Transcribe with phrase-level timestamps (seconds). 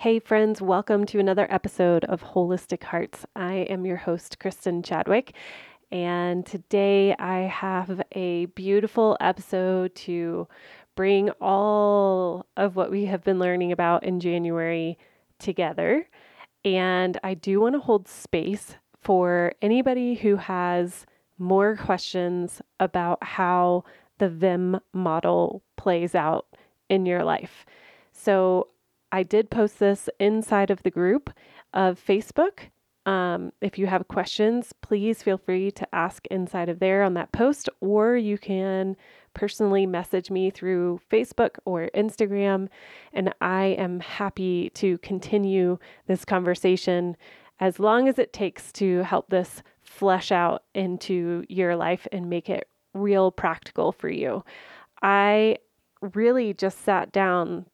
[0.00, 3.26] Hey, friends, welcome to another episode of Holistic Hearts.
[3.36, 5.34] I am your host, Kristen Chadwick,
[5.92, 10.48] and today I have a beautiful episode to
[10.96, 14.96] bring all of what we have been learning about in January
[15.38, 16.08] together.
[16.64, 21.04] And I do want to hold space for anybody who has
[21.36, 23.84] more questions about how
[24.16, 26.46] the VIM model plays out
[26.88, 27.66] in your life.
[28.12, 28.68] So
[29.12, 31.30] I did post this inside of the group
[31.72, 32.70] of Facebook.
[33.06, 37.32] Um, if you have questions, please feel free to ask inside of there on that
[37.32, 38.96] post, or you can
[39.32, 42.68] personally message me through Facebook or Instagram.
[43.12, 47.16] And I am happy to continue this conversation
[47.58, 52.48] as long as it takes to help this flesh out into your life and make
[52.48, 54.44] it real practical for you.
[55.02, 55.58] I
[56.00, 57.66] really just sat down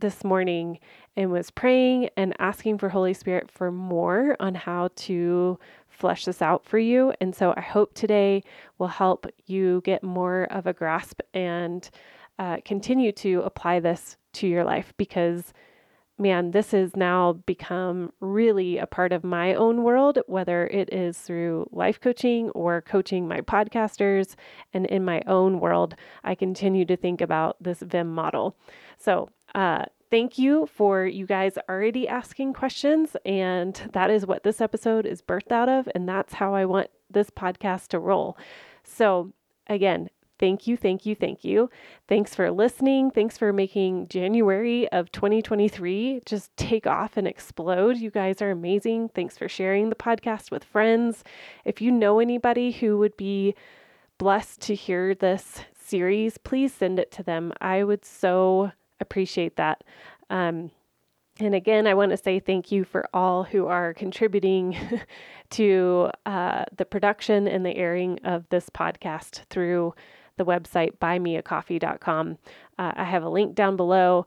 [0.00, 0.78] this morning
[1.16, 6.40] and was praying and asking for Holy Spirit for more on how to flesh this
[6.40, 7.12] out for you.
[7.20, 8.42] And so I hope today
[8.78, 11.88] will help you get more of a grasp and
[12.38, 15.52] uh, continue to apply this to your life because
[16.18, 21.18] man, this has now become really a part of my own world, whether it is
[21.18, 24.34] through life coaching or coaching my podcasters.
[24.72, 25.94] And in my own world,
[26.24, 28.56] I continue to think about this VIM model.
[28.96, 33.16] So, uh, thank you for you guys already asking questions.
[33.24, 35.88] And that is what this episode is birthed out of.
[35.94, 38.36] And that's how I want this podcast to roll.
[38.84, 39.32] So,
[39.68, 41.70] again, thank you, thank you, thank you.
[42.06, 43.10] Thanks for listening.
[43.10, 47.96] Thanks for making January of 2023 just take off and explode.
[47.96, 49.10] You guys are amazing.
[49.10, 51.24] Thanks for sharing the podcast with friends.
[51.64, 53.54] If you know anybody who would be
[54.18, 57.52] blessed to hear this series, please send it to them.
[57.60, 59.84] I would so appreciate that.
[60.30, 60.70] Um,
[61.40, 64.76] and again, I want to say thank you for all who are contributing
[65.50, 69.94] to uh, the production and the airing of this podcast through
[70.38, 72.38] the website buymeacoffee.com.
[72.78, 74.26] Uh, I have a link down below.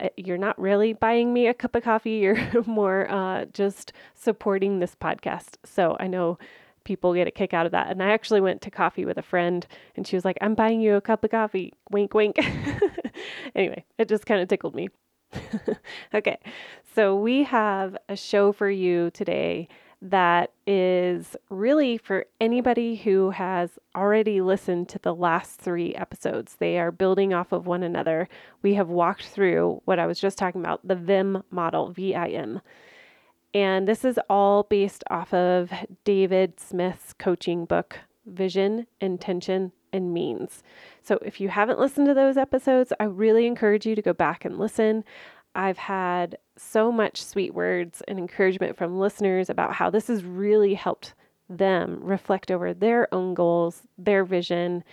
[0.00, 4.78] Uh, you're not really buying me a cup of coffee, you're more uh, just supporting
[4.78, 5.56] this podcast.
[5.64, 6.38] So I know
[6.84, 7.90] people get a kick out of that.
[7.90, 10.80] And I actually went to coffee with a friend and she was like, I'm buying
[10.80, 11.72] you a cup of coffee.
[11.90, 12.36] Wink, wink.
[13.54, 14.88] anyway, it just kind of tickled me.
[16.14, 16.38] okay,
[16.94, 19.68] so we have a show for you today
[20.04, 26.56] that is really for anybody who has already listened to the last three episodes.
[26.58, 28.28] They are building off of one another.
[28.62, 32.28] We have walked through what I was just talking about the VIM model, V I
[32.28, 32.60] M.
[33.54, 35.70] And this is all based off of
[36.04, 40.64] David Smith's coaching book, Vision, Intention, and Means.
[41.02, 44.44] So if you haven't listened to those episodes, I really encourage you to go back
[44.44, 45.04] and listen.
[45.54, 50.74] I've had so much sweet words and encouragement from listeners about how this has really
[50.74, 51.14] helped
[51.48, 54.84] them reflect over their own goals, their vision.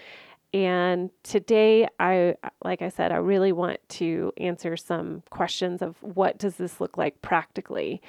[0.53, 6.37] And today, I, like I said, I really want to answer some questions of what
[6.37, 8.01] does this look like practically.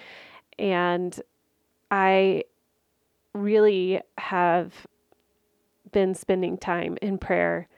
[0.58, 1.20] And
[1.90, 2.44] I
[3.34, 4.86] really have
[5.92, 7.68] been spending time in prayer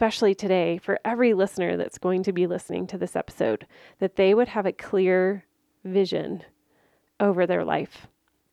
[0.00, 3.66] especially today, for every listener that's going to be listening to this episode,
[3.98, 5.44] that they would have a clear
[5.84, 6.42] vision
[7.20, 8.06] over their life.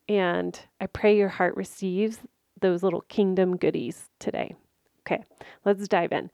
[0.09, 2.19] And I pray your heart receives
[2.59, 4.56] those little kingdom goodies today.
[5.03, 5.24] Okay,
[5.63, 6.31] let's dive in.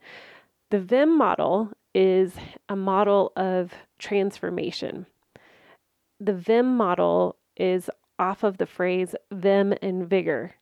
[0.70, 2.32] The VIM model is
[2.68, 5.06] a model of transformation.
[6.18, 7.88] The VIM model is
[8.18, 10.56] off of the phrase vim and vigor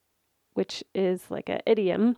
[0.55, 2.17] which is like an idiom.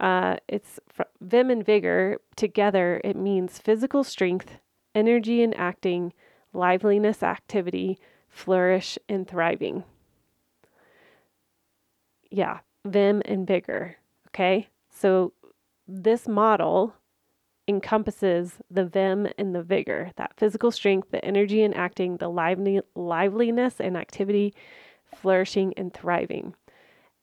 [0.00, 0.78] Uh, it's
[1.20, 3.00] vim and vigor together.
[3.04, 4.58] It means physical strength,
[4.94, 6.12] energy and acting,
[6.52, 7.98] liveliness, activity,
[8.28, 9.84] flourish, and thriving.
[12.30, 13.96] Yeah, vim and vigor.
[14.28, 15.32] Okay, so
[15.86, 16.94] this model
[17.68, 22.28] encompasses the vim and the vigor, that physical strength, the energy and acting, the
[22.94, 24.54] liveliness and activity,
[25.14, 26.54] flourishing and thriving.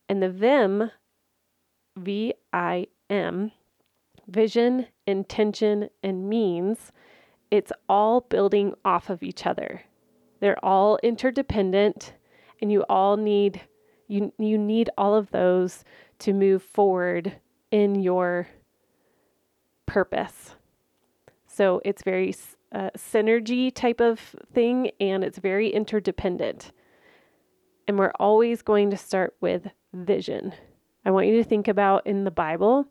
[0.09, 0.91] And the VIM,
[1.97, 3.51] V I M,
[4.27, 6.91] vision, intention, and means,
[7.51, 9.83] it's all building off of each other.
[10.39, 12.13] They're all interdependent,
[12.61, 13.61] and you all need
[14.07, 15.83] you you need all of those
[16.19, 17.33] to move forward
[17.71, 18.47] in your
[19.85, 20.55] purpose.
[21.47, 22.35] So it's very
[22.71, 24.19] uh, synergy type of
[24.53, 26.71] thing, and it's very interdependent.
[27.87, 30.53] And we're always going to start with vision.
[31.05, 32.87] I want you to think about in the Bible,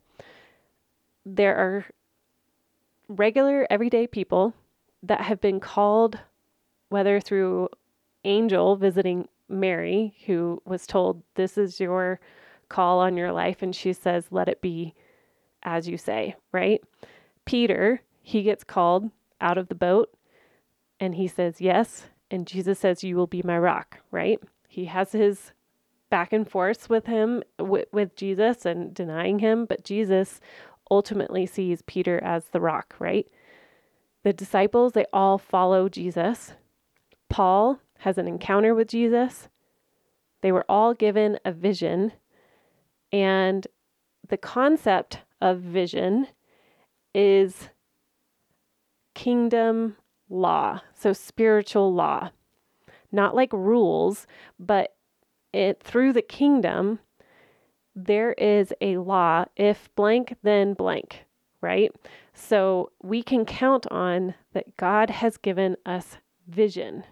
[1.25, 1.87] there are
[3.09, 4.55] regular, everyday people
[5.03, 6.19] that have been called
[6.89, 7.69] whether through
[8.25, 12.21] angel visiting Mary, who was told, This is your
[12.69, 13.63] call on your life.
[13.63, 14.95] And she says, Let it be
[15.63, 16.83] as you say, right?
[17.45, 19.11] Peter, he gets called
[19.41, 20.13] out of the boat
[21.01, 22.07] and he says, Yes.
[22.31, 24.39] And Jesus says, You will be my rock, right?
[24.69, 25.53] He has his
[26.13, 30.43] back and forth with him, with, with Jesus and denying him, but Jesus
[30.91, 33.27] ultimately sees Peter as the rock, right?
[34.23, 36.53] The disciples, they all follow Jesus.
[37.31, 39.49] Paul has an encounter with Jesus.
[40.43, 42.13] They were all given a vision.
[43.11, 43.67] And
[44.29, 46.27] the concept of vision
[47.15, 47.71] is
[49.15, 49.97] kingdom
[50.29, 52.33] law, so spiritual law.
[53.11, 54.27] Not like rules,
[54.59, 54.95] but
[55.53, 56.99] it through the kingdom
[57.95, 61.25] there is a law if blank then blank,
[61.61, 61.93] right?
[62.35, 66.17] So we can count on that God has given us
[66.49, 67.05] vision.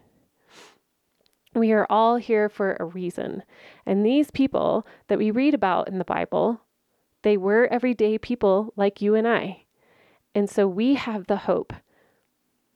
[1.55, 3.43] We are all here for a reason.
[3.85, 6.63] And these people that we read about in the Bible,
[7.23, 9.65] they were everyday people like you and I.
[10.35, 11.73] And so we have the hope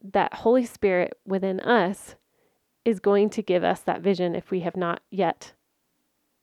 [0.02, 2.16] that Holy Spirit within us
[2.84, 5.52] is going to give us that vision if we have not yet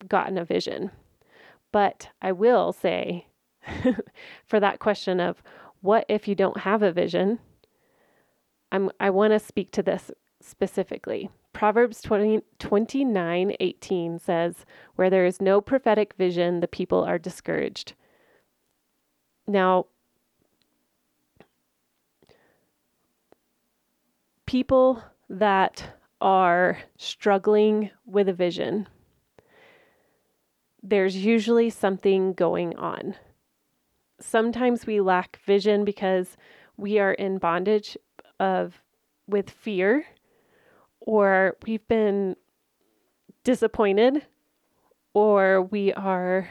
[0.07, 0.91] gotten a vision.
[1.71, 3.27] But I will say,
[4.45, 5.41] for that question of
[5.81, 7.39] what if you don't have a vision,
[8.71, 10.11] I'm, I want to speak to this
[10.41, 11.29] specifically.
[11.53, 14.65] Proverbs 20, 29 18 says,
[14.95, 17.93] Where there is no prophetic vision, the people are discouraged.
[19.47, 19.87] Now,
[24.45, 28.87] people that are struggling with a vision,
[30.81, 33.15] there's usually something going on.
[34.19, 36.37] Sometimes we lack vision because
[36.77, 37.97] we are in bondage
[38.39, 38.81] of
[39.27, 40.05] with fear
[40.99, 42.35] or we've been
[43.43, 44.25] disappointed
[45.13, 46.49] or we are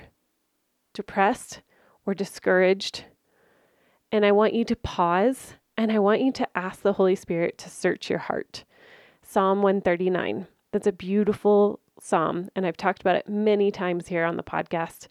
[0.93, 1.63] depressed
[2.07, 3.05] or discouraged.
[4.13, 7.57] And I want you to pause and I want you to ask the Holy Spirit
[7.59, 8.65] to search your heart.
[9.33, 10.49] Psalm 139.
[10.73, 15.07] That's a beautiful psalm, and I've talked about it many times here on the podcast.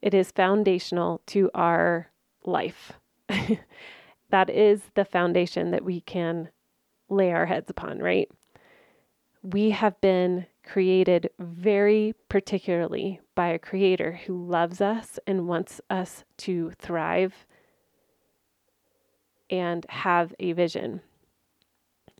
[0.00, 2.10] It is foundational to our
[2.46, 2.92] life.
[4.30, 6.48] that is the foundation that we can
[7.10, 8.30] lay our heads upon, right?
[9.42, 16.24] We have been created very particularly by a creator who loves us and wants us
[16.38, 17.44] to thrive
[19.50, 21.02] and have a vision.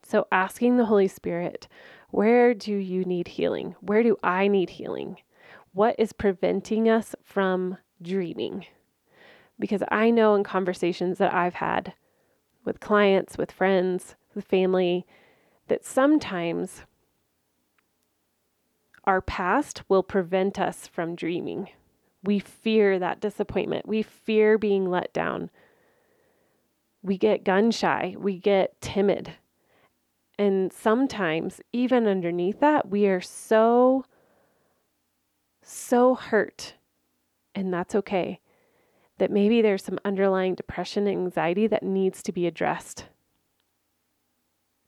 [0.08, 1.68] So, asking the Holy Spirit,
[2.08, 3.76] where do you need healing?
[3.82, 5.18] Where do I need healing?
[5.74, 8.64] What is preventing us from dreaming?
[9.58, 11.92] Because I know in conversations that I've had
[12.64, 15.04] with clients, with friends, with family,
[15.66, 16.86] that sometimes
[19.04, 21.68] our past will prevent us from dreaming.
[22.24, 23.86] We fear that disappointment.
[23.86, 25.50] We fear being let down.
[27.02, 28.16] We get gun shy.
[28.18, 29.34] We get timid.
[30.38, 34.04] And sometimes, even underneath that, we are so,
[35.62, 36.74] so hurt.
[37.54, 38.40] And that's okay.
[39.18, 43.06] That maybe there's some underlying depression and anxiety that needs to be addressed.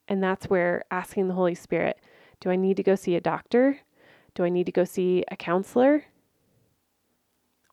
[0.06, 1.99] And that's where asking the Holy Spirit
[2.40, 3.80] do I need to go see a doctor?
[4.35, 6.04] Do I need to go see a counselor?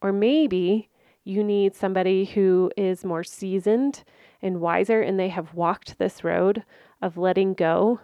[0.02, 0.90] Or maybe
[1.24, 4.04] you need somebody who is more seasoned
[4.42, 6.64] and wiser and they have walked this road
[7.02, 8.00] of letting go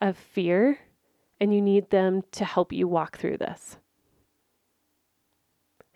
[0.00, 0.78] of fear,
[1.40, 3.78] and you need them to help you walk through this.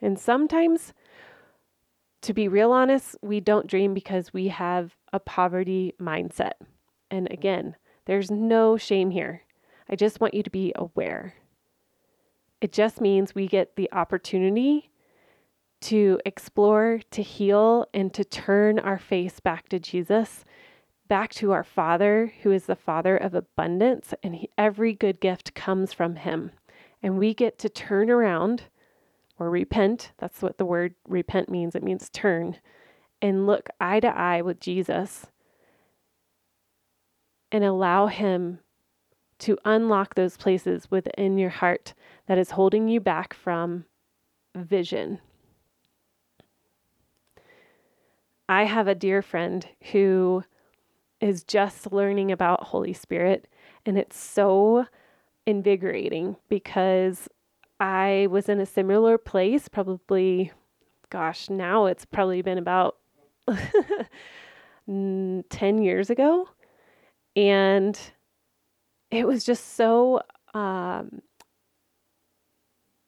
[0.00, 0.92] And sometimes,
[2.22, 6.52] to be real honest, we don't dream because we have a poverty mindset.
[7.10, 7.76] And again,
[8.06, 9.42] there's no shame here.
[9.88, 11.34] I just want you to be aware.
[12.60, 14.90] It just means we get the opportunity
[15.80, 20.44] to explore, to heal, and to turn our face back to Jesus
[21.08, 25.54] back to our Father, who is the Father of abundance, and he, every good gift
[25.54, 26.52] comes from Him.
[27.02, 28.64] And we get to turn around
[29.38, 30.12] or repent.
[30.18, 31.74] That's what the word repent means.
[31.74, 32.56] It means turn
[33.22, 35.26] and look eye to eye with Jesus
[37.50, 38.60] and allow Him
[39.40, 41.94] to unlock those places within your heart
[42.26, 43.84] that is holding you back from
[44.56, 45.20] vision.
[48.48, 50.42] I have a dear friend who
[51.20, 53.48] is just learning about Holy Spirit.
[53.84, 54.86] And it's so
[55.46, 57.28] invigorating because
[57.80, 60.52] I was in a similar place, probably,
[61.10, 62.96] gosh, now it's probably been about
[64.86, 65.44] 10
[65.82, 66.48] years ago.
[67.36, 67.98] And
[69.10, 70.22] it was just so
[70.54, 71.22] um,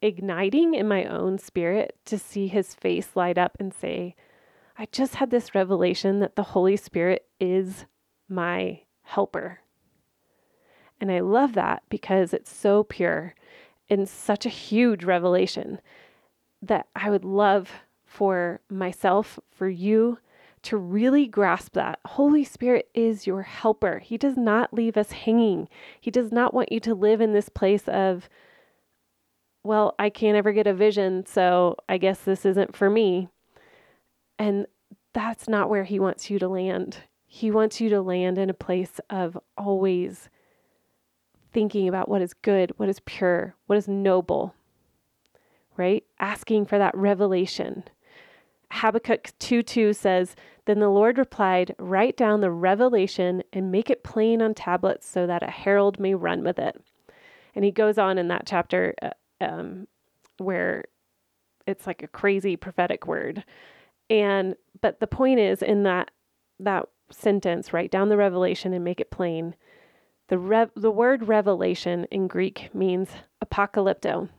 [0.01, 4.15] igniting in my own spirit to see his face light up and say,
[4.77, 7.85] I just had this revelation that the Holy Spirit is
[8.31, 9.59] my helper.
[10.99, 13.35] And I love that because it's so pure
[13.89, 15.81] and such a huge revelation
[16.61, 17.69] that I would love
[18.05, 20.19] for myself, for you
[20.63, 21.99] to really grasp that.
[22.05, 23.99] Holy Spirit is your helper.
[23.99, 25.67] He does not leave us hanging.
[25.99, 28.29] He does not want you to live in this place of,
[29.63, 33.29] well, I can't ever get a vision, so I guess this isn't for me.
[34.37, 34.67] And
[35.13, 36.97] that's not where He wants you to land.
[37.33, 40.29] He wants you to land in a place of always
[41.53, 44.53] thinking about what is good, what is pure, what is noble,
[45.77, 46.03] right?
[46.19, 47.85] Asking for that revelation.
[48.69, 50.35] Habakkuk 2 2 says,
[50.65, 55.25] Then the Lord replied, Write down the revelation and make it plain on tablets so
[55.25, 56.83] that a herald may run with it.
[57.55, 59.87] And he goes on in that chapter uh, um,
[60.37, 60.83] where
[61.65, 63.45] it's like a crazy prophetic word.
[64.09, 66.11] And, but the point is in that,
[66.59, 69.55] that sentence, write down the revelation and make it plain.
[70.27, 73.09] The, rev- the word revelation in Greek means
[73.43, 74.29] apocalypto,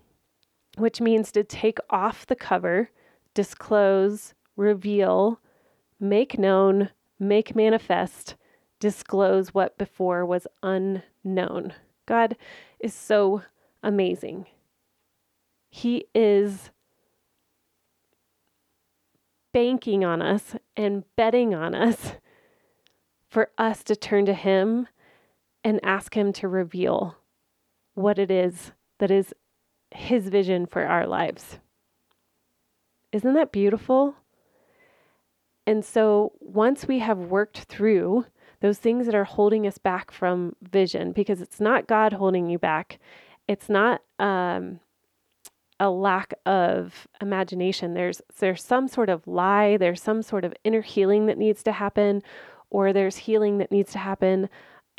[0.77, 2.91] which means to take off the cover
[3.35, 5.41] disclose, reveal,
[5.99, 8.37] make known, make manifest,
[8.81, 11.73] disclose what before was unknown.
[12.07, 12.37] God
[12.81, 13.43] is so
[13.83, 14.47] amazing.
[15.71, 16.71] He is
[19.53, 22.15] banking on us and betting on us
[23.33, 24.87] for us to turn to Him
[25.65, 27.17] and ask Him to reveal
[27.95, 29.33] what it is that is
[29.91, 31.59] His vision for our lives.
[33.11, 34.17] Isn't that beautiful?
[35.67, 38.27] And so once we have worked through
[38.61, 42.59] those things that are holding us back from vision, because it's not God holding you
[42.59, 42.99] back,
[43.49, 44.81] it's not um,
[45.81, 47.95] a lack of imagination.
[47.95, 49.79] There's there's some sort of lie.
[49.79, 52.23] There's some sort of inner healing that needs to happen,
[52.73, 54.49] or there's healing that needs to happen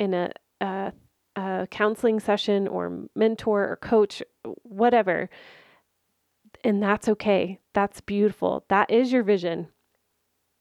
[0.00, 0.92] in a, a,
[1.36, 4.22] a counseling session, or mentor, or coach,
[4.62, 5.28] whatever
[6.64, 7.58] and that's okay.
[7.74, 8.64] That's beautiful.
[8.68, 9.68] That is your vision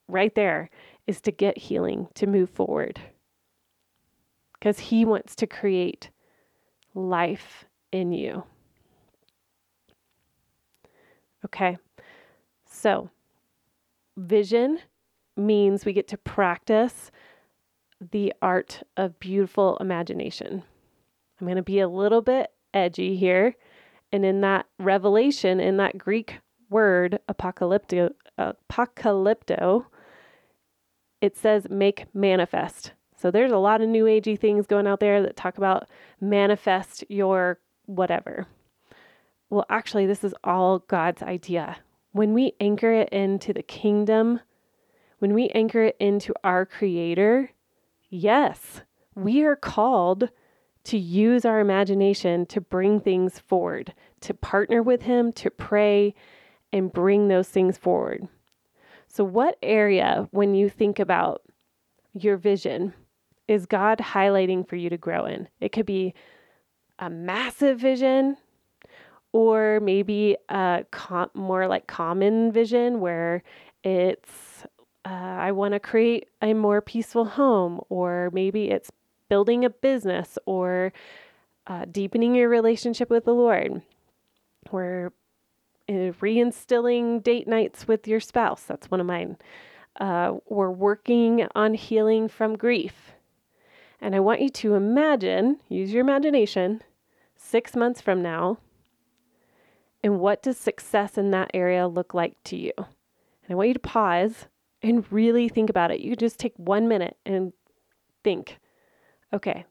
[0.09, 0.69] right there
[1.07, 2.99] is to get healing, to move forward.
[4.53, 6.09] Because He wants to create
[6.93, 8.43] life in you.
[11.45, 11.77] Okay,
[12.65, 13.09] so
[14.15, 14.79] vision
[15.35, 17.11] means we get to practice
[18.11, 20.63] the art of beautiful imagination.
[21.39, 23.55] I'm going to be a little bit edgy here
[24.11, 29.85] and in that revelation, in that Greek word, apocalypto, apocalypto,
[31.19, 32.91] it says make manifest.
[33.17, 35.89] So there's a lot of new agey things going out there that talk about
[36.21, 38.45] manifest your whatever.
[39.49, 41.77] Well, actually, this is all God's idea.
[42.11, 44.39] When we anchor it into the kingdom,
[45.23, 47.49] when we anchor it into our creator,
[48.09, 48.81] yes,
[49.15, 50.27] we are called
[50.83, 56.13] to use our imagination to bring things forward, to partner with Him, to pray,
[56.73, 58.27] and bring those things forward.
[59.07, 61.41] So, what area, when you think about
[62.11, 62.93] your vision,
[63.47, 65.47] is God highlighting for you to grow in?
[65.61, 66.13] It could be
[66.99, 68.35] a massive vision,
[69.31, 73.41] or maybe a com- more like common vision where
[73.85, 74.65] it's
[75.05, 78.91] uh, I want to create a more peaceful home, or maybe it's
[79.29, 80.93] building a business or
[81.67, 83.81] uh, deepening your relationship with the Lord.
[84.71, 85.07] We're
[85.89, 88.63] uh, reinstilling date nights with your spouse.
[88.63, 89.37] That's one of mine.
[89.99, 93.11] Uh, we're working on healing from grief.
[93.99, 96.81] And I want you to imagine, use your imagination,
[97.35, 98.57] six months from now,
[100.03, 102.73] and what does success in that area look like to you?
[102.77, 104.47] And I want you to pause
[104.83, 106.01] and really think about it.
[106.01, 107.53] You just take one minute and
[108.23, 108.59] think
[109.33, 109.65] okay,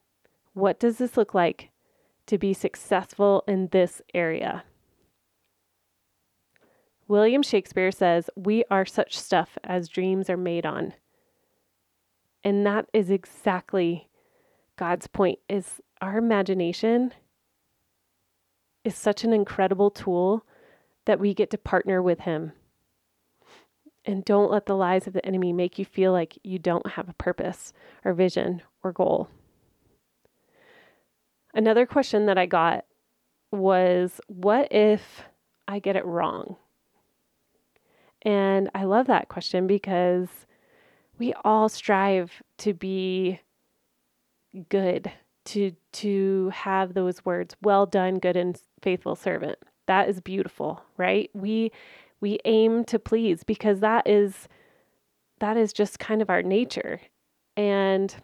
[0.55, 1.71] what does this look like
[2.27, 4.65] to be successful in this area?
[7.07, 10.95] William Shakespeare says, We are such stuff as dreams are made on.
[12.43, 14.09] And that is exactly
[14.77, 17.13] God's point is our imagination
[18.85, 20.45] is such an incredible tool
[21.05, 22.53] that we get to partner with him.
[24.05, 27.09] And don't let the lies of the enemy make you feel like you don't have
[27.09, 27.73] a purpose
[28.05, 29.29] or vision or goal.
[31.55, 32.85] Another question that I got
[33.53, 35.25] was what if
[35.69, 36.57] I get it wrong?
[38.23, 40.29] And I love that question because
[41.19, 43.41] we all strive to be
[44.69, 45.11] good
[45.45, 49.59] to to have those words, well done, good and faithful servant.
[49.87, 51.31] That is beautiful, right?
[51.35, 51.73] We
[52.23, 54.49] we aim to please because that is
[55.41, 57.01] that is just kind of our nature.
[57.57, 58.15] And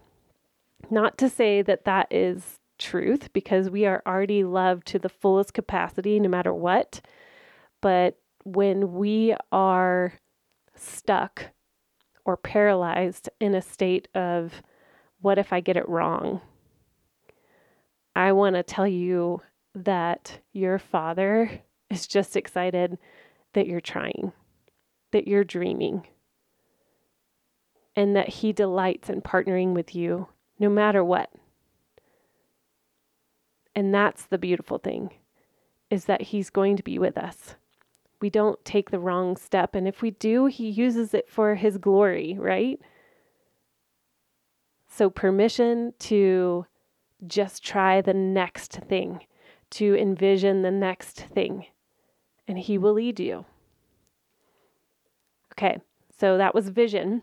[0.88, 5.52] not to say that that is truth because we are already loved to the fullest
[5.52, 7.00] capacity no matter what.
[7.81, 10.14] But when we are
[10.76, 11.47] stuck
[12.25, 14.62] or paralyzed in a state of,
[15.21, 16.40] what if I get it wrong?
[18.14, 19.43] I want to tell you
[19.75, 22.99] that your father is just excited
[23.55, 24.33] that you're trying,
[25.12, 26.07] that you're dreaming,
[27.97, 30.28] and that He delights in partnering with you
[30.59, 31.31] no matter what.
[33.75, 35.11] And that's the beautiful thing
[35.90, 37.55] is that He's going to be with us.
[38.21, 39.75] We don't take the wrong step.
[39.75, 42.81] And if we do, He uses it for His glory, right?
[44.88, 46.67] So, permission to
[47.26, 49.21] just try the next thing,
[49.71, 51.67] to envision the next thing,
[52.49, 52.83] and He mm-hmm.
[52.83, 53.45] will lead you.
[55.52, 55.78] Okay,
[56.19, 57.23] so that was vision.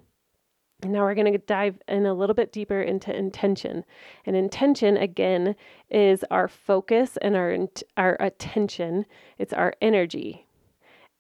[0.84, 3.86] And now we're going to dive in a little bit deeper into intention.
[4.26, 5.56] And intention, again,
[5.90, 7.58] is our focus and our,
[7.98, 9.06] our attention,
[9.38, 10.46] it's our energy.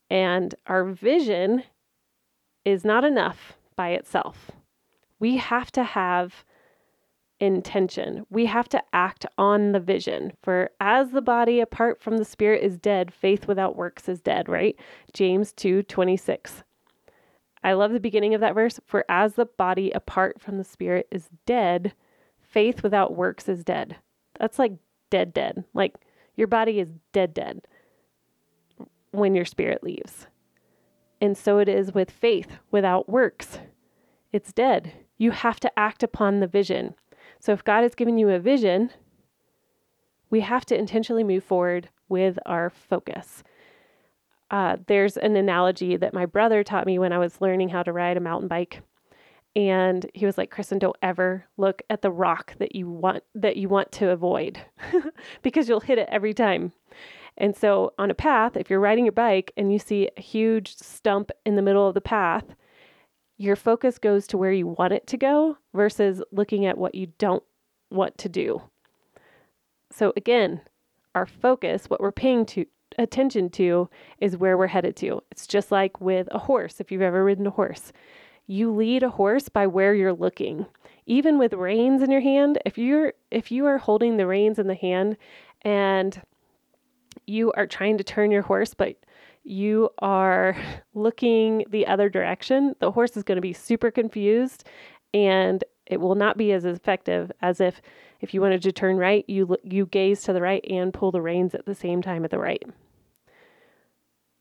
[0.10, 1.64] And our vision
[2.66, 4.52] is not enough by itself.
[5.20, 6.44] We have to have
[7.40, 8.26] intention.
[8.30, 10.34] We have to act on the vision.
[10.42, 14.48] For as the body apart from the spirit is dead, faith without works is dead,
[14.48, 14.76] right?
[15.14, 16.64] James 2 26.
[17.64, 18.80] I love the beginning of that verse.
[18.86, 21.94] For as the body apart from the spirit is dead,
[22.40, 23.98] faith without works is dead.
[24.40, 24.74] That's like
[25.10, 25.64] dead, dead.
[25.74, 25.96] Like
[26.36, 27.62] your body is dead, dead
[29.12, 30.28] when your spirit leaves.
[31.22, 33.60] And so it is with faith without works.
[34.32, 34.92] It's dead.
[35.18, 36.94] You have to act upon the vision.
[37.40, 38.92] So if God has given you a vision,
[40.30, 43.44] we have to intentionally move forward with our focus
[44.52, 47.92] uh, there's an analogy that my brother taught me when I was learning how to
[47.92, 48.82] ride a mountain bike.
[49.56, 53.56] And he was like, Kristen, don't ever look at the rock that you want that
[53.56, 54.60] you want to avoid
[55.42, 56.74] because you'll hit it every time.
[57.38, 60.76] And so on a path, if you're riding your bike and you see a huge
[60.76, 62.46] stump in the middle of the path,
[63.38, 67.08] your focus goes to where you want it to go versus looking at what you
[67.18, 67.44] don't
[67.90, 68.62] want to do.
[69.92, 70.62] So again,
[71.14, 72.66] our focus, what we're paying to
[72.98, 75.22] attention to is where we're headed to.
[75.32, 77.92] It's just like with a horse, if you've ever ridden a horse.
[78.48, 80.66] You lead a horse by where you're looking.
[81.06, 84.68] Even with reins in your hand, if you're if you are holding the reins in
[84.68, 85.18] the hand
[85.62, 86.22] and
[87.28, 88.96] you are trying to turn your horse but
[89.46, 90.58] you are
[90.94, 94.66] looking the other direction, the horse is going to be super confused
[95.14, 97.82] and it will not be as effective as if
[98.22, 101.22] if you wanted to turn right, you you gaze to the right and pull the
[101.22, 102.64] reins at the same time at the right.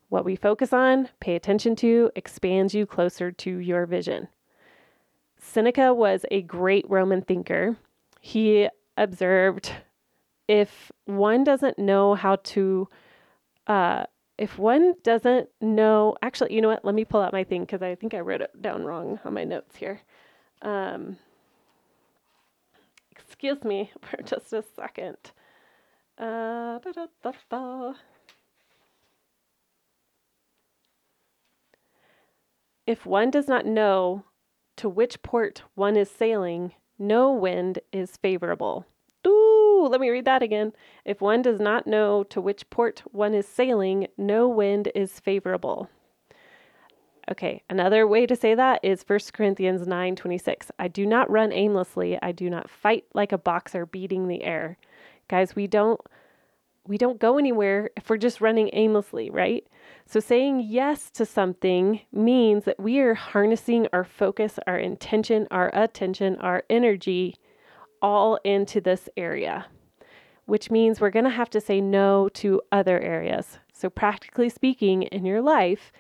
[0.09, 4.29] What we focus on, pay attention to, expands you closer to your vision.
[5.39, 7.77] Seneca was a great Roman thinker.
[8.21, 9.73] He observed
[10.49, 12.89] if one doesn't know how to,
[13.67, 14.05] uh,
[14.37, 16.85] if one doesn't know, actually, you know what?
[16.85, 19.35] Let me pull out my thing because I think I wrote it down wrong on
[19.35, 20.01] my notes here.
[20.63, 21.19] Um,
[23.11, 25.17] excuse me for just a second.
[26.19, 26.79] Uh,
[32.87, 34.25] If one does not know
[34.77, 38.87] to which port one is sailing, no wind is favorable.
[39.85, 40.73] Ooh, let me read that again.
[41.05, 45.91] If one does not know to which port one is sailing, no wind is favorable.
[47.31, 50.71] Okay, another way to say that is 1 Corinthians 9:26.
[50.79, 54.79] I do not run aimlessly, I do not fight like a boxer beating the air.
[55.29, 56.01] Guys, we don't
[56.87, 59.67] we don't go anywhere if we're just running aimlessly, right?
[60.07, 65.71] So, saying yes to something means that we are harnessing our focus, our intention, our
[65.75, 67.37] attention, our energy
[68.05, 69.65] all into this area,
[70.45, 73.57] which means we're going to have to say no to other areas.
[73.73, 75.91] So, practically speaking, in your life,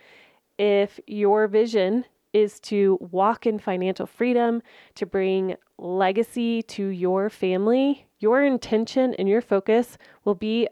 [0.59, 4.61] if your vision is to walk in financial freedom,
[4.97, 10.69] to bring legacy to your family, your intention and your focus will be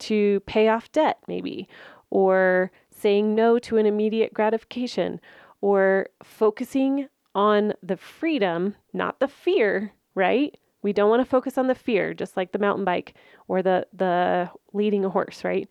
[0.00, 1.66] to pay off debt, maybe,
[2.10, 5.18] or saying no to an immediate gratification,
[5.62, 10.58] or focusing on the freedom, not the fear, right?
[10.84, 13.14] We don't want to focus on the fear, just like the mountain bike
[13.48, 15.66] or the, the leading a horse, right?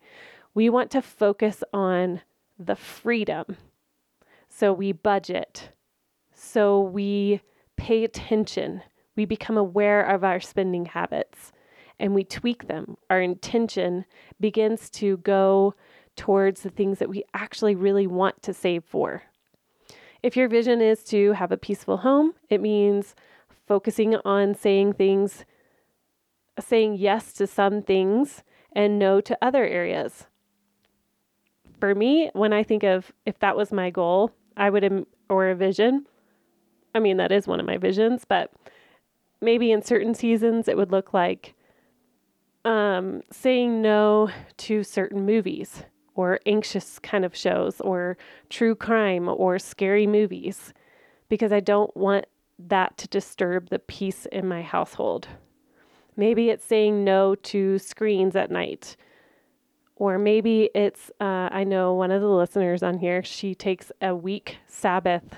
[0.54, 2.20] We want to focus on
[2.58, 3.56] the freedom.
[4.48, 5.70] So we budget.
[6.34, 7.42] So we
[7.76, 8.82] pay attention.
[9.14, 11.52] We become aware of our spending habits
[12.00, 12.96] and we tweak them.
[13.08, 14.06] Our intention
[14.40, 15.76] begins to go
[16.16, 19.22] towards the things that we actually really want to save for.
[20.24, 23.14] If your vision is to have a peaceful home, it means
[23.66, 25.44] focusing on saying things,
[26.58, 30.26] saying yes to some things and no to other areas.
[31.80, 35.54] For me, when I think of if that was my goal, I would, or a
[35.54, 36.06] vision,
[36.94, 38.52] I mean, that is one of my visions, but
[39.40, 41.54] maybe in certain seasons it would look like
[42.64, 48.16] um, saying no to certain movies or anxious kind of shows or
[48.48, 50.72] true crime or scary movies
[51.28, 52.26] because I don't want
[52.58, 55.28] that to disturb the peace in my household.
[56.16, 58.96] Maybe it's saying no to screens at night.
[59.96, 64.14] Or maybe it's, uh, I know one of the listeners on here, she takes a
[64.14, 65.36] week Sabbath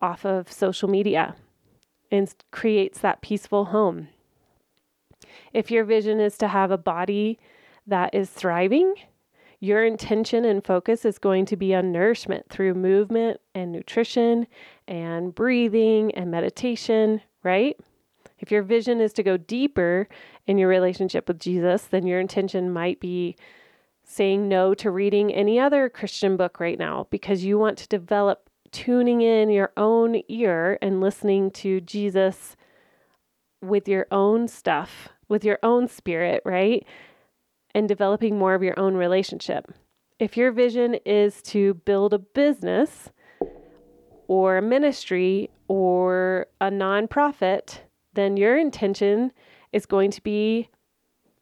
[0.00, 1.36] off of social media
[2.10, 4.08] and creates that peaceful home.
[5.52, 7.38] If your vision is to have a body
[7.86, 8.94] that is thriving,
[9.60, 14.46] your intention and focus is going to be on nourishment through movement and nutrition
[14.86, 17.78] and breathing and meditation, right?
[18.38, 20.08] If your vision is to go deeper
[20.46, 23.36] in your relationship with Jesus, then your intention might be
[24.04, 28.50] saying no to reading any other Christian book right now because you want to develop
[28.70, 32.56] tuning in your own ear and listening to Jesus
[33.62, 36.84] with your own stuff, with your own spirit, right?
[37.74, 39.72] And developing more of your own relationship.
[40.20, 43.10] If your vision is to build a business
[44.28, 47.80] or a ministry or a nonprofit,
[48.14, 49.32] then your intention
[49.72, 50.68] is going to be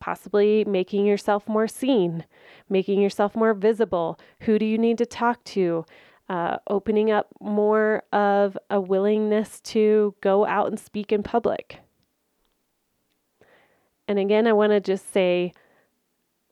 [0.00, 2.24] possibly making yourself more seen,
[2.68, 4.18] making yourself more visible.
[4.40, 5.84] Who do you need to talk to?
[6.28, 11.78] Uh, opening up more of a willingness to go out and speak in public.
[14.08, 15.52] And again, I want to just say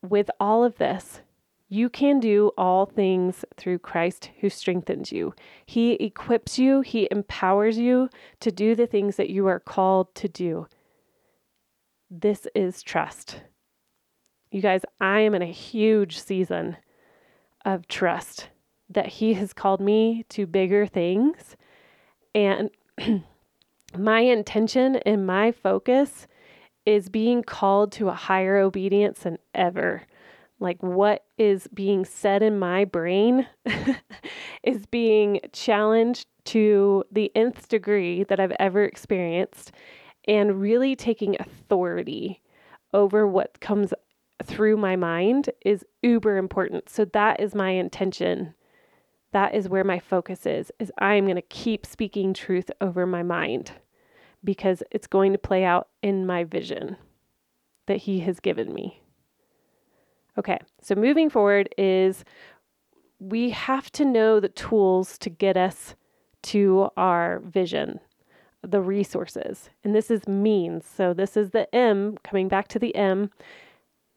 [0.03, 1.21] with all of this,
[1.69, 5.35] you can do all things through Christ who strengthens you.
[5.65, 8.11] He equips you, He empowers you
[8.41, 10.67] to do the things that you are called to do.
[12.11, 13.43] This is trust.
[14.51, 16.77] You guys, I am in a huge season
[17.65, 18.49] of trust
[18.89, 21.57] that He has called me to bigger things.
[22.35, 22.71] And
[23.97, 26.27] my intention and my focus
[26.91, 30.03] is being called to a higher obedience than ever
[30.59, 33.47] like what is being said in my brain
[34.65, 39.73] is being challenged to the nth degree that I've ever experienced
[40.27, 42.43] and really taking authority
[42.93, 43.95] over what comes
[44.43, 46.89] through my mind is uber important.
[46.89, 48.55] So that is my intention.
[49.33, 53.23] That is where my focus is is I'm going to keep speaking truth over my
[53.23, 53.73] mind
[54.43, 56.97] because it's going to play out in my vision
[57.87, 59.03] that he has given me.
[60.39, 62.25] Okay, so moving forward is
[63.19, 65.95] we have to know the tools to get us
[66.43, 68.01] to our vision,
[68.63, 69.69] the resources.
[69.85, 70.87] And this is means.
[70.87, 73.31] So this is the M, coming back to the M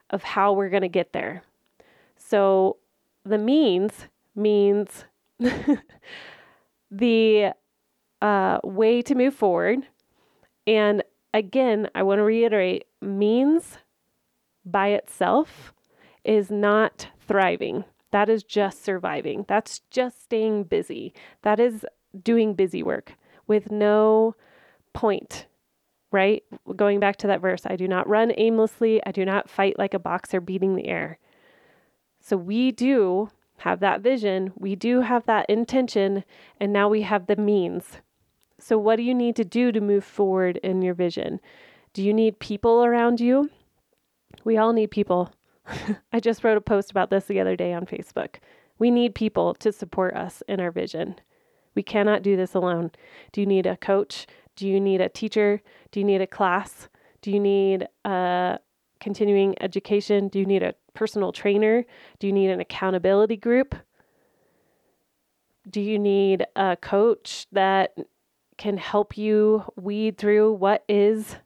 [0.09, 1.43] of how we're going to get there.
[2.17, 2.77] So
[3.25, 5.05] the means means
[6.91, 7.51] the
[8.21, 9.85] uh, way to move forward.
[10.65, 13.77] And again, I want to reiterate means
[14.65, 15.73] by itself
[16.23, 17.83] is not thriving.
[18.11, 19.45] That is just surviving.
[19.47, 21.13] That's just staying busy.
[21.41, 21.85] That is
[22.21, 23.13] doing busy work
[23.47, 24.35] with no
[24.93, 25.47] point,
[26.11, 26.43] right?
[26.75, 29.93] Going back to that verse I do not run aimlessly, I do not fight like
[29.93, 31.17] a boxer beating the air.
[32.19, 36.23] So we do have that vision, we do have that intention,
[36.59, 37.97] and now we have the means.
[38.63, 41.41] So, what do you need to do to move forward in your vision?
[41.91, 43.49] Do you need people around you?
[44.45, 45.33] We all need people.
[46.13, 48.35] I just wrote a post about this the other day on Facebook.
[48.79, 51.15] We need people to support us in our vision.
[51.75, 52.91] We cannot do this alone.
[53.33, 54.27] Do you need a coach?
[54.55, 55.61] Do you need a teacher?
[55.91, 56.87] Do you need a class?
[57.21, 58.59] Do you need a
[59.01, 60.29] continuing education?
[60.29, 61.83] Do you need a personal trainer?
[62.19, 63.75] Do you need an accountability group?
[65.69, 67.97] Do you need a coach that
[68.57, 71.37] can help you weed through what is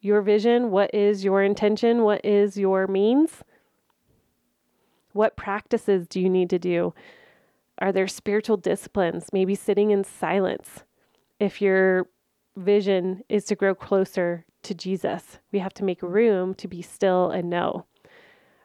[0.00, 0.70] your vision?
[0.70, 2.02] What is your intention?
[2.02, 3.42] What is your means?
[5.12, 6.94] What practices do you need to do?
[7.78, 9.26] Are there spiritual disciplines?
[9.32, 10.84] Maybe sitting in silence.
[11.38, 12.06] If your
[12.56, 17.30] vision is to grow closer to Jesus, we have to make room to be still
[17.30, 17.86] and know.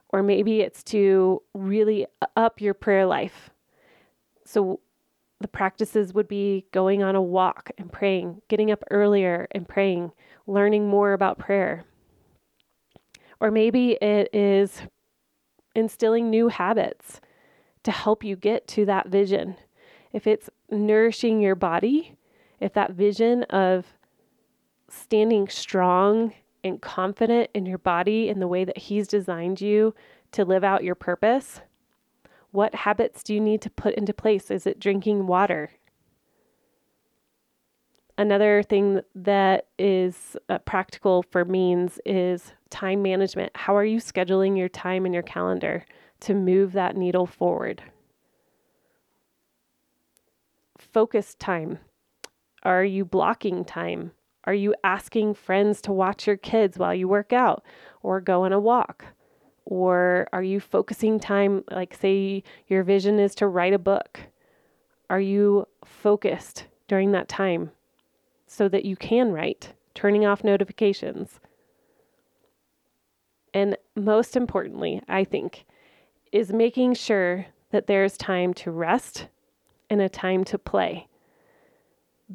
[0.09, 3.49] Or maybe it's to really up your prayer life.
[4.45, 4.79] So,
[5.41, 10.11] the practices would be going on a walk and praying, getting up earlier and praying,
[10.47, 11.83] learning more about prayer.
[13.39, 14.81] Or maybe it is
[15.75, 17.19] instilling new habits
[17.83, 19.57] to help you get to that vision.
[20.13, 22.15] If it's nourishing your body,
[22.59, 23.85] if that vision of
[24.89, 29.93] standing strong and confident in your body in the way that He's designed you
[30.31, 31.61] to live out your purpose,
[32.55, 34.49] what habits do you need to put into place?
[34.49, 35.71] Is it drinking water?
[38.17, 43.51] Another thing that is uh, practical for means is time management.
[43.55, 45.85] How are you scheduling your time in your calendar
[46.21, 47.83] to move that needle forward?
[50.77, 51.79] Focus time.
[52.63, 54.13] Are you blocking time?
[54.45, 57.65] Are you asking friends to watch your kids while you work out
[58.01, 59.05] or go on a walk?
[59.65, 64.19] Or are you focusing time, like, say, your vision is to write a book?
[65.09, 67.71] Are you focused during that time
[68.47, 71.39] so that you can write, turning off notifications?
[73.53, 75.65] And most importantly, I think,
[76.31, 79.27] is making sure that there's time to rest
[79.89, 81.07] and a time to play.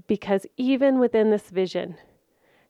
[0.07, 1.97] Because even within this vision,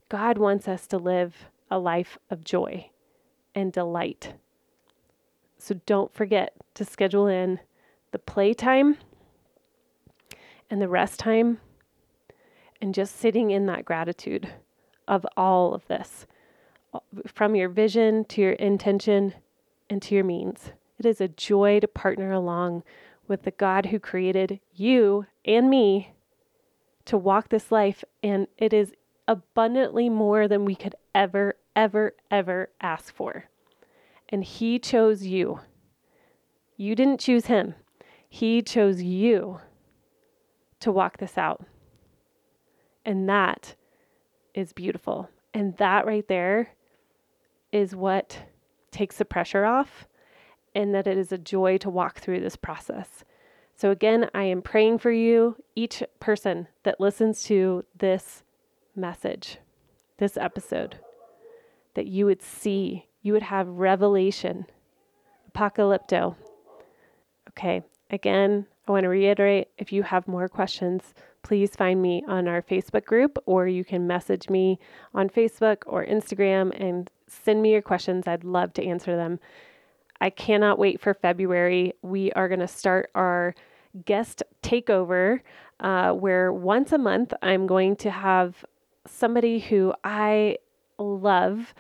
[0.09, 2.91] God wants us to live a life of joy
[3.55, 4.35] and delight.
[5.61, 7.61] So don't forget to schedule in
[8.13, 8.97] the playtime
[10.71, 11.59] and the rest time
[12.81, 14.49] and just sitting in that gratitude
[15.07, 16.27] of all of this
[17.27, 19.35] from your vision to your intention
[19.91, 20.73] and to your means.
[20.99, 22.83] It is a joy to partner along
[23.29, 26.15] with the God who created you and me
[27.05, 28.93] to walk this life, and it is
[29.29, 33.50] abundantly more than we could ever, ever, ever ask for
[34.31, 35.61] and He chose you.
[36.77, 37.75] You didn't choose Him,
[38.29, 39.61] He chose you
[40.81, 41.65] to walk this out.
[43.05, 43.75] And that
[44.55, 45.29] is beautiful.
[45.53, 46.71] And that right there
[47.73, 48.39] is what
[48.91, 50.07] takes the pressure off,
[50.75, 53.25] and that it is a joy to walk through this process.
[53.77, 58.43] So, again, I am praying for you, each person that listens to this
[58.95, 59.59] message,
[60.19, 60.97] this episode,
[61.95, 64.67] that you would see you would have revelation,
[65.53, 66.37] apocalypto.
[67.51, 72.49] Okay, again, I want to reiterate if you have more questions, please find me on
[72.49, 74.79] our Facebook group or you can message me
[75.15, 78.27] on Facebook or Instagram and send me your questions.
[78.27, 79.39] I'd love to answer them.
[80.21, 81.95] I cannot wait for February.
[82.03, 83.55] We are going to start our
[84.05, 85.41] guest takeover
[85.81, 88.65] uh, where once a month I'm going to have
[89.07, 90.59] somebody who I
[90.99, 91.75] love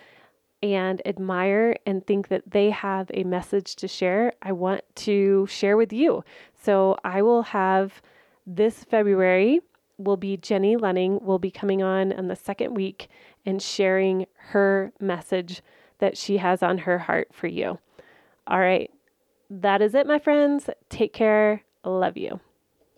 [0.62, 5.76] and admire and think that they have a message to share, I want to share
[5.76, 6.24] with you.
[6.62, 8.02] So I will have
[8.46, 9.60] this February
[9.98, 13.08] will be Jenny Lenning will be coming on in the second week
[13.44, 15.62] and sharing her message
[15.98, 17.78] that she has on her heart for you.
[18.46, 18.90] All right.
[19.50, 20.70] That is it, my friends.
[20.88, 21.62] Take care.
[21.84, 22.40] Love you.